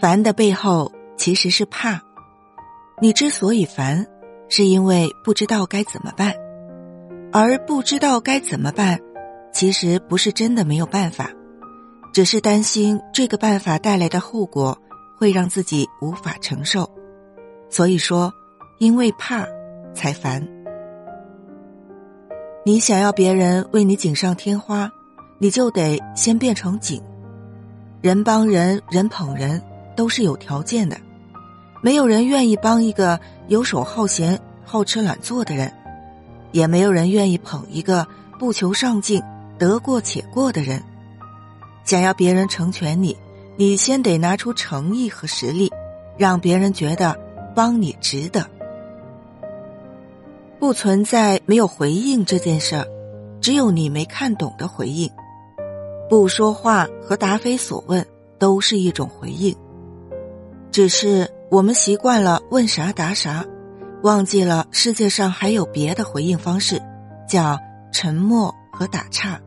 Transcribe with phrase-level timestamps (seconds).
[0.00, 2.00] 烦的背后其实是怕。
[3.00, 4.06] 你之所以烦，
[4.48, 6.34] 是因为不知道该怎么办，
[7.32, 9.00] 而不知道该怎么办，
[9.52, 11.30] 其实不是真的没有办法，
[12.12, 14.78] 只是担心这个办法带来的后果
[15.18, 16.88] 会让自己无法承受。
[17.68, 18.32] 所以说，
[18.78, 19.44] 因为怕
[19.94, 20.46] 才烦。
[22.64, 24.88] 你想要别人为你锦上添花，
[25.40, 27.02] 你就得先变成锦。
[28.02, 29.62] 人帮人，人捧人，
[29.94, 30.96] 都是有条件的。
[31.80, 35.72] 没有人愿意帮一个游手好闲、好吃懒做的人，
[36.50, 38.04] 也没有人愿意捧一个
[38.40, 39.22] 不求上进、
[39.56, 40.82] 得过且过的人。
[41.84, 43.16] 想要别人成全你，
[43.56, 45.72] 你先得拿出诚意和实力，
[46.18, 47.16] 让别人觉得
[47.54, 48.44] 帮你值得。
[50.58, 52.84] 不存在没有回应这件事儿，
[53.40, 55.08] 只有你没看懂的回应。
[56.08, 58.06] 不说话和答非所问
[58.38, 59.56] 都是一种回应，
[60.70, 63.44] 只是我们习惯了问啥答啥，
[64.02, 66.82] 忘记了世界上还有别的回应方式，
[67.28, 67.58] 叫
[67.92, 69.40] 沉默和打岔。